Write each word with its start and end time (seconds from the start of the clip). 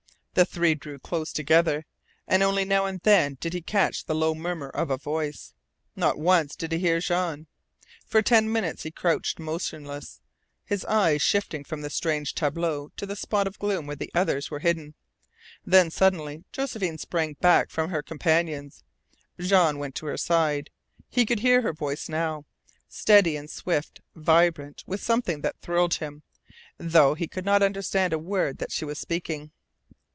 The 0.33 0.45
three 0.45 0.75
drew 0.75 0.97
close 0.97 1.33
together, 1.33 1.85
and 2.25 2.41
only 2.41 2.63
now 2.63 2.85
and 2.85 3.01
then 3.01 3.35
did 3.41 3.51
he 3.51 3.61
catch 3.61 4.05
the 4.05 4.15
low 4.15 4.33
murmur 4.33 4.69
of 4.69 4.89
a 4.89 4.97
voice. 4.97 5.53
Not 5.93 6.17
once 6.17 6.55
did 6.55 6.71
he 6.71 6.79
hear 6.79 7.01
Jean. 7.01 7.47
For 8.05 8.21
ten 8.21 8.49
minutes 8.49 8.83
he 8.83 8.91
crouched 8.91 9.39
motionless, 9.39 10.21
his 10.63 10.85
eyes 10.85 11.21
shifting 11.21 11.65
from 11.65 11.81
the 11.81 11.89
strange 11.89 12.33
tableau 12.33 12.91
to 12.95 13.05
the 13.05 13.17
spot 13.17 13.45
of 13.45 13.59
gloom 13.59 13.85
where 13.87 13.97
the 13.97 14.09
others 14.15 14.49
were 14.49 14.59
hidden. 14.59 14.95
Then, 15.65 15.91
suddenly, 15.91 16.45
Josephine 16.53 16.97
sprang 16.97 17.33
back 17.41 17.69
from 17.69 17.89
her 17.89 18.01
companions. 18.01 18.85
Jean 19.37 19.79
went 19.79 19.95
to 19.95 20.05
her 20.05 20.17
side. 20.17 20.69
He 21.09 21.25
could 21.25 21.41
hear 21.41 21.61
her 21.61 21.73
voice 21.73 22.07
now, 22.07 22.45
steady 22.87 23.35
and 23.35 23.49
swift 23.49 23.99
vibrant 24.15 24.85
with 24.87 25.03
something 25.03 25.41
that 25.41 25.59
thrilled 25.59 25.95
him, 25.95 26.23
though 26.77 27.15
he 27.15 27.27
could 27.27 27.43
not 27.45 27.61
understand 27.61 28.13
a 28.13 28.17
word 28.17 28.59
that 28.59 28.71
she 28.71 28.85
was 28.85 28.97
speaking. 28.97 29.51